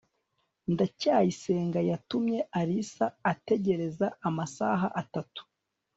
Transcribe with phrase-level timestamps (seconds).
[0.71, 5.41] ndacyayisenga yatumye alice ategereza amasaha atatu